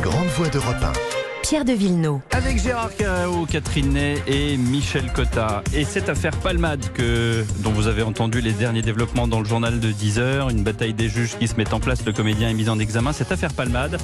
[0.00, 0.92] grandes voix d'Europe 1.
[1.42, 2.20] Pierre de Villeneuve.
[2.30, 5.62] Avec Gérard Carreau, Catherine Ney et Michel Cotta.
[5.74, 9.80] Et cette affaire Palmade que, dont vous avez entendu les derniers développements dans le journal
[9.80, 12.54] de 10 heures, une bataille des juges qui se met en place, le comédien est
[12.54, 13.12] mis en examen.
[13.12, 13.98] Cette affaire Palmade,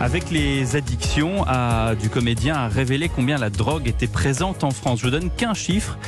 [0.00, 5.00] avec les addictions à, du comédien, a révélé combien la drogue était présente en France.
[5.00, 5.98] Je vous donne qu'un chiffre.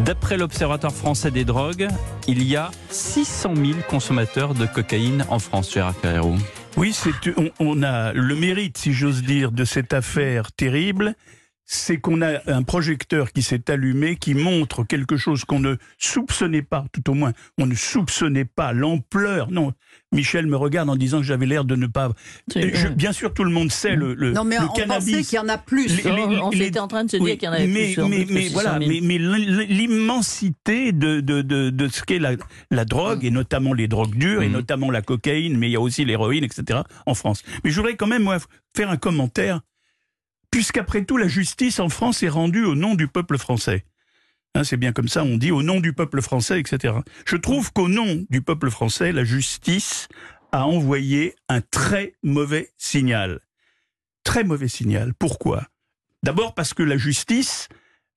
[0.00, 1.88] D'après l'Observatoire français des drogues,
[2.26, 6.34] il y a 600 000 consommateurs de cocaïne en France, Gérard Carreau.
[6.76, 6.96] Oui,
[7.36, 11.14] on, on a le mérite, si j'ose dire, de cette affaire terrible,
[11.72, 16.62] c'est qu'on a un projecteur qui s'est allumé, qui montre quelque chose qu'on ne soupçonnait
[16.62, 19.52] pas, tout au moins, on ne soupçonnait pas l'ampleur.
[19.52, 19.72] Non,
[20.12, 22.10] Michel me regarde en disant que j'avais l'air de ne pas.
[22.52, 25.28] Je- bien sûr, tout le monde sait le, le, Non, mais le on pensait cannabis.
[25.28, 25.96] qu'il y en a plus.
[25.96, 27.92] Les- les- on les- était en train de se dire qu'il y en avait mais,
[27.94, 28.90] plus mais, que mais 600 voilà, 000.
[28.90, 29.18] mais, mais
[29.84, 32.32] l'immensité de, de, de, de ce qu'est la,
[32.70, 34.52] la drogue, et notamment les drogues dures, et Mhm.
[34.54, 37.42] notamment la cocaïne, mais il y a aussi l'héroïne, etc., en France.
[37.64, 38.38] Mais je voudrais quand même, moi,
[38.76, 39.60] faire un commentaire,
[40.50, 43.84] puisqu'après tout, la justice en France est rendue au nom du peuple français.
[44.54, 46.94] Hein, c'est bien comme ça, on dit au nom du peuple français, etc.
[47.24, 50.08] Je trouve qu'au nom du peuple français, la justice
[50.52, 53.40] a envoyé un très mauvais signal.
[54.24, 55.14] Très mauvais signal.
[55.14, 55.68] Pourquoi?
[56.24, 57.68] D'abord parce que la justice,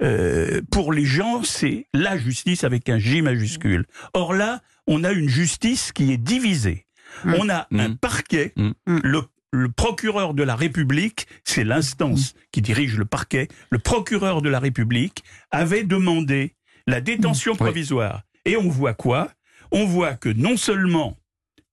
[0.02, 3.86] euh, pour les gens, c'est la justice avec un J majuscule.
[4.14, 6.88] Or là, on a une justice qui est divisée.
[7.26, 7.34] Mm.
[7.40, 7.98] On a un Mm.
[7.98, 8.72] parquet, Mm.
[9.04, 9.22] le,
[9.54, 14.60] le procureur de la République, c'est l'instance qui dirige le parquet, le procureur de la
[14.60, 16.56] République avait demandé
[16.88, 18.24] la détention provisoire.
[18.46, 19.32] Et on voit quoi?
[19.72, 21.18] On voit que non seulement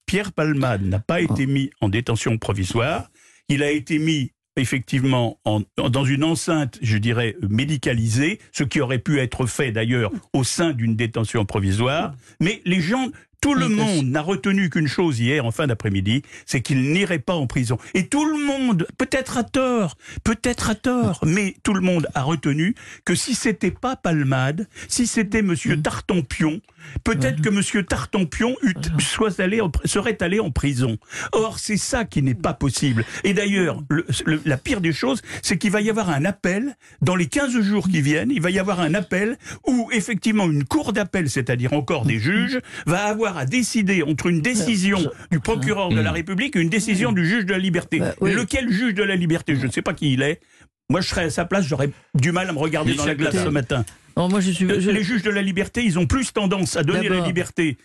[0.05, 3.11] Pierre Palmade n'a pas été mis en détention provisoire,
[3.49, 8.99] il a été mis effectivement en- dans une enceinte, je dirais, médicalisée, ce qui aurait
[8.99, 13.09] pu être fait d'ailleurs au sein d'une détention provisoire, mais les gens...
[13.41, 17.35] Tout le monde n'a retenu qu'une chose hier en fin d'après-midi, c'est qu'il n'irait pas
[17.35, 17.79] en prison.
[17.95, 22.23] Et tout le monde, peut-être à tort, peut-être à tort, mais tout le monde a
[22.23, 22.75] retenu
[23.05, 25.83] que si c'était pas Palmade, si c'était Monsieur Mm.
[25.83, 26.61] Tartampion,
[27.05, 30.99] peut-être que Monsieur Tartampion eût- soit allé en- serait allé en prison.
[31.33, 33.05] Or, c'est ça qui n'est pas possible.
[33.25, 36.77] Et d'ailleurs, le- le- la pire des choses, c'est qu'il va y avoir un appel
[37.01, 38.31] dans les 15 jours qui viennent.
[38.31, 42.59] Il va y avoir un appel où effectivement une cour d'appel, c'est-à-dire encore des juges,
[42.87, 44.99] va avoir à décider entre une décision
[45.31, 47.99] du procureur de la République et une décision du juge de la liberté.
[48.01, 48.33] Bah, oui.
[48.33, 49.57] Lequel juge de la liberté?
[49.57, 50.41] Je ne sais pas qui il est.
[50.89, 53.35] Moi, je serais à sa place, j'aurais du mal à me regarder dans la glace
[53.45, 53.85] ce matin.
[54.17, 54.67] Non, moi, je suis.
[54.81, 57.79] je- Les juges de la liberté, ils ont plus tendance à donner la liberté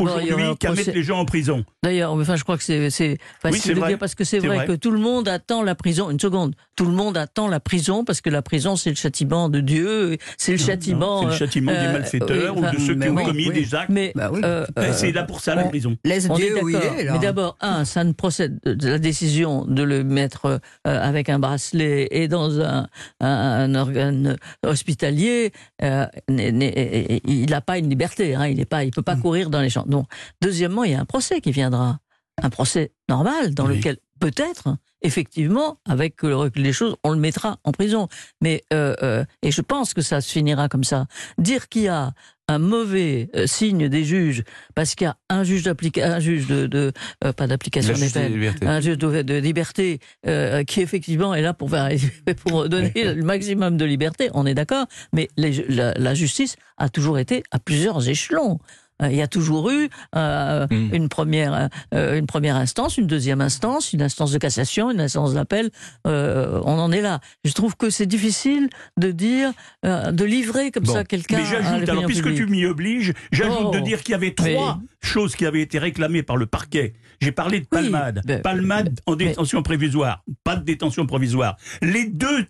[0.00, 1.64] Aujourd'hui qu'à procès- mettre les gens en prison.
[1.82, 3.88] D'ailleurs, enfin, je crois que c'est c'est facile de vrai.
[3.90, 4.66] dire parce que c'est vrai, vrai.
[4.66, 6.10] que tout le monde attend la prison.
[6.10, 9.48] Une seconde, tout le monde attend la prison parce que la prison c'est le châtiment
[9.48, 11.20] de Dieu, c'est le châtiment.
[11.20, 13.48] C'est le euh, châtiment des euh, malfaiteurs oui, ou de ceux qui ont oui, commis
[13.48, 13.54] oui.
[13.54, 13.90] des actes.
[13.90, 14.40] Mais Bah oui.
[14.44, 15.96] euh, euh, c'est là pour ça la on- prison.
[16.04, 17.12] Laisse on est Dieu où il est, là.
[17.12, 21.38] Mais d'abord, un, ça ne procède de la décision de le mettre euh, avec un
[21.38, 22.88] bracelet et dans un,
[23.20, 25.52] un, un organe hospitalier.
[25.82, 28.34] euh, il n'a pas une liberté.
[28.34, 29.04] Hein, il ne pas, il peut Mm.
[29.04, 30.06] pas courir dans les Donc,
[30.40, 31.98] deuxièmement, il y a un procès qui viendra,
[32.42, 33.76] un procès normal dans Oui.
[33.76, 38.08] lequel peut-être, effectivement, avec le recul des choses, on le mettra en prison.
[38.40, 41.06] Mais euh, euh, et je pense que ça se finira comme ça.
[41.38, 42.12] Dire qu'il y a
[42.48, 44.42] un mauvais euh, signe des juges
[44.74, 46.92] parce qu'il y a un juge d'application, un juge de, de
[47.24, 51.52] euh, pas d'application des peines, un juge de, de liberté euh, qui effectivement est là
[51.54, 51.90] pour faire,
[52.46, 54.30] pour donner le maximum de liberté.
[54.32, 58.60] On est d'accord, mais les- la, la justice a toujours été à plusieurs échelons.
[59.02, 60.94] Euh, Il y a toujours eu euh, Mm.
[60.94, 65.34] une première euh, une première instance, une deuxième instance, une instance de cassation, une instance
[65.34, 65.70] d'appel.
[66.06, 67.20] Euh, on en est là.
[67.44, 69.52] Je trouve que c'est difficile de dire,
[69.84, 70.92] de livrer comme Bon.
[70.94, 71.38] ça quelqu'un.
[71.38, 73.70] Mais j'ajoute, alors puisque tu m'y obliges, j'ajoute Oh.
[73.70, 76.94] de dire qu'il y avait trois choses qui avaient été réclamées par le parquet.
[77.20, 78.22] J'ai parlé de Oui, Palmade.
[78.26, 80.22] ben, Palmade en détention provisoire.
[80.44, 81.56] Pas de détention provisoire.
[81.82, 82.46] Les deux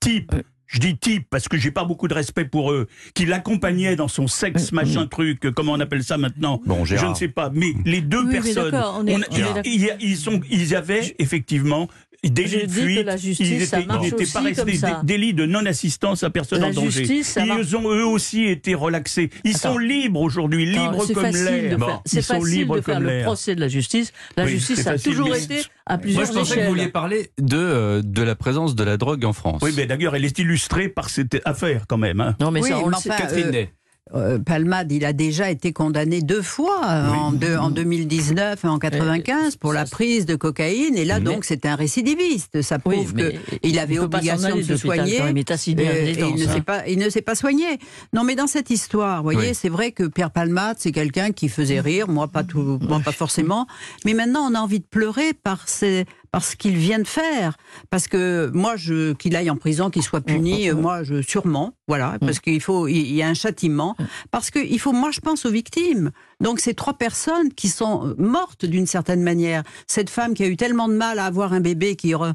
[0.00, 0.34] types.
[0.66, 4.08] Je dis type parce que j'ai pas beaucoup de respect pour eux, qui l'accompagnaient dans
[4.08, 7.50] son sexe, Euh, machin truc, comment on appelle ça maintenant Bon, Je ne sais pas,
[7.52, 10.74] mais les deux Oui, personnes, d'accord, on est- on a- on est ils, sont, ils
[10.74, 11.88] avaient effectivement
[12.24, 12.66] Je lits
[12.96, 15.00] de que la justice, ils ça étaient, marche ils n'étaient aussi pas comme restés ça.
[15.02, 16.90] des délits de non-assistance à personne La en danger.
[17.04, 17.60] justice, ça marche.
[17.68, 19.30] Ils ont eux aussi été relaxés.
[19.44, 19.72] Ils Attends.
[19.74, 21.78] sont libres aujourd'hui, Non, libres c'est comme facile de l'air.
[21.78, 24.12] faire- C'est Ils sont facile libres de faire comme le procès de la justice.
[24.36, 26.68] La Oui, justice a facile, toujours mais- été à Moi, plusieurs je pensais que vous
[26.68, 29.60] vouliez parler de, euh, de la présence de la drogue en France.
[29.62, 32.20] Oui, mais d'ailleurs, elle est illustrée par cette affaire quand même.
[32.20, 32.36] hein.
[32.40, 33.10] Non, mais Oui, ça, on mais le sait.
[33.10, 33.64] enfin, Catherine euh.
[34.12, 38.68] Euh, Palmade, il a déjà été condamné deux fois, euh, en, deux- en 2019 et
[38.68, 40.98] en 95, pour la prise de cocaïne.
[40.98, 42.60] Et là, Mais- donc, c'est un récidiviste.
[42.60, 45.20] Ça prouve qu'il avait obligation de de se l'hôpital soigner.
[45.22, 45.44] même, il
[45.80, 46.52] Euh, et ne hein.
[46.52, 47.64] s'est pas, il ne s'est pas soigné.
[48.12, 49.54] Non, mais dans cette histoire, vous voyez, Oui.
[49.54, 53.10] c'est vrai que Pierre Palmade, c'est quelqu'un qui faisait rire, moi pas tout, moi pas
[53.12, 53.66] forcément.
[54.04, 56.04] Mais maintenant, on a envie de pleurer par ces,
[56.34, 57.56] par ce qu'il vient de faire.
[57.90, 61.74] Parce que moi, je, qu'il aille en prison, qu'il soit puni, euh, moi, je, sûrement,
[61.86, 63.94] voilà, parce qu'il faut, il y a un châtiment.
[64.32, 66.10] Parce que il faut, moi, je pense aux victimes.
[66.44, 69.62] Donc, ces trois personnes qui sont mortes d'une certaine manière.
[69.86, 72.34] Cette femme qui a eu tellement de mal à avoir un bébé qui aura,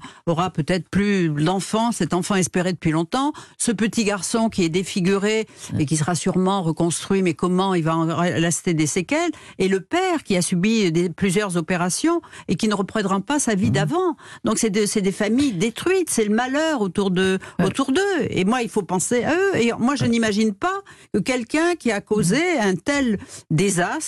[0.50, 3.34] peut-être plus d'enfant, cet enfant espéré depuis longtemps.
[3.60, 5.46] Ce petit garçon qui est défiguré
[5.78, 9.30] et qui sera sûrement reconstruit, mais comment il va en rester des séquelles?
[9.60, 13.54] Et le père qui a subi des, plusieurs opérations et qui ne reprendra pas sa
[13.54, 14.16] vie d'avant.
[14.44, 16.10] Donc, c'est de- c'est des familles détruites.
[16.10, 18.02] C'est le malheur autour de autour d'eux.
[18.32, 19.56] Et moi, il faut penser à eux.
[19.58, 20.82] Et moi, je n'imagine pas
[21.14, 23.20] que quelqu'un qui a causé un tel
[23.52, 23.99] désastre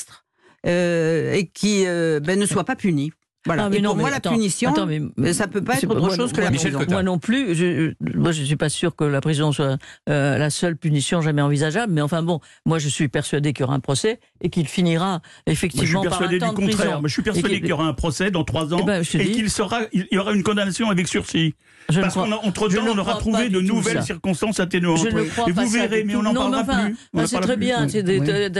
[0.65, 3.11] euh, et qui euh, ben, ne soit pas puni.
[3.45, 3.65] Voilà.
[3.65, 5.63] Ah, mais et non, pour mais moi, la attends, punition, attends, mais- euh, ça peut
[5.63, 6.91] pas être autre moi, chose non, que la Michel prison.
[6.91, 7.55] Moi non plus.
[7.55, 9.77] Je, moi, je suis pas sûr que la prison soit
[10.09, 11.91] euh, la seule punition jamais envisageable.
[11.91, 15.07] Mais enfin bon, moi, je suis persuadé qu'il y aura un procès et qu'il finira
[15.07, 16.77] Moi, je suis effectivement par un persuadé temps du de prison.
[16.77, 16.99] contraire.
[17.01, 19.31] Moi, je suis persuadé qu'il- y aura un procès dans trois ans Eh ben, et
[19.31, 21.55] qu'il sera, il y aura une condamnation avec sursis.
[21.89, 24.99] Je ne Parce crois- qu'entre je temps, ne on aura trouvé de nouvelles circonstances atténuantes.
[24.99, 26.95] Je ne crois et vous verrez, mais on n'en non, mais parlera enfin, plus.
[27.11, 28.03] Bah, c'est très bien, c'est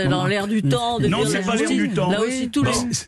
[0.08, 0.98] dans l'air du temps.
[0.98, 1.76] Non, c'est pas l'air justice.
[1.76, 2.10] du temps.
[2.10, 2.50] Là aussi,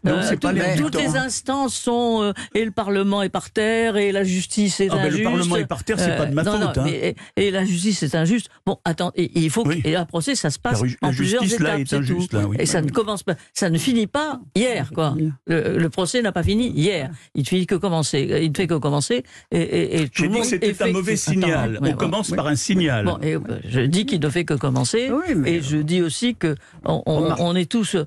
[0.05, 4.25] Non, non, toutes les instances sont euh, et le Parlement est par terre et la
[4.25, 5.25] justice est Ah, ben, le injuste.
[5.25, 6.83] Parlement est par terre, c'est pas de ma non, non, faute, hein.
[6.87, 8.49] mais- et, et la justice est injuste.
[8.67, 9.83] Bon, attends, et, et il faut Oui.
[9.83, 11.89] que, et un procès, ça se passe La en la plusieurs justice, là, étapes, est
[11.91, 12.37] c'est injuste, tout.
[12.37, 12.57] là, oui.
[12.59, 15.15] Et ça ne commence pas, ça ne finit pas hier, quoi.
[15.47, 17.11] Le, le procès n'a pas fini hier.
[17.35, 18.27] Il ne finit que commencer.
[18.43, 19.25] Il ne fait que commencer.
[19.51, 21.51] Et, et, et tout J'ai le dit que monde c'était un mauvais signal.
[21.53, 21.95] Attends, ouais, on ouais.
[21.99, 23.05] commence par un signal.
[23.05, 25.11] Bon, et, euh, je dis qu'il ne fait que commencer.
[25.11, 27.41] Oui, mais- Et je dis aussi que on, on- Remarque.
[27.41, 28.05] on est tous euh,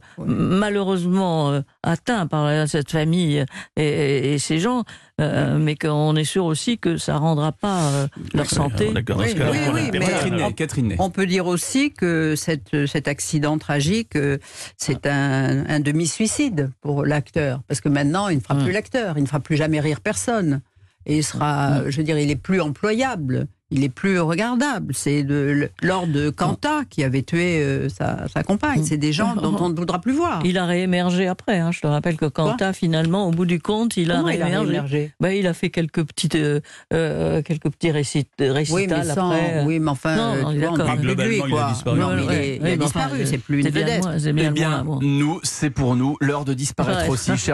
[0.67, 3.45] malheureusement euh, atteints par euh, cette famille
[3.75, 4.83] et, ces gens,
[5.19, 8.89] euh, mais qu'on est sûr aussi que ça rendra pas euh, leur santé.
[8.93, 9.33] Oui, oui,
[9.69, 14.37] on oui, mais- Catherine Catherine peut dire aussi que cette, cet accident tragique, euh,
[14.77, 17.61] c'est un, un demi-suicide pour l'acteur.
[17.67, 18.63] Parce que maintenant, il ne fera Mm.
[18.63, 20.61] plus l'acteur, il ne fera plus jamais rire personne.
[21.05, 24.93] Et il sera, je veux dire, il est plus employable, il est plus regardable.
[24.95, 28.83] C'est de, lors de Kanta qui avait tué euh, sa, sa compagne.
[28.83, 30.41] C'est des gens dont on ne voudra plus voir.
[30.45, 31.59] Il a réémergé après.
[31.59, 31.71] Hein.
[31.71, 34.45] Je te rappelle que Quentin, finalement, au bout du compte, il a Comment il a
[34.45, 34.69] réémergé.
[34.71, 35.11] réémergé?
[35.19, 36.61] Ben, il a fait quelques petites, euh,
[36.93, 39.57] euh, quelques petits récit- oui, récitals mais sans, après.
[39.57, 39.65] euh.
[39.65, 40.85] oui, mais enfin, Non, non, vois, on d'accord.
[40.85, 41.99] parle plus de lui, Globalement, il a disparu.
[41.99, 44.35] Non, mais il, il a enfin, disparu, c'est plus une c'est bien de vedette.
[44.35, 47.09] bien Eh bien, nous, c'est pour nous l'heure de disparaître Ouais.
[47.09, 47.31] aussi.